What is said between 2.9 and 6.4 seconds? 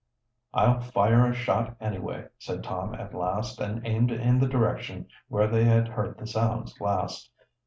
at last, and aimed in the direction where they had heard the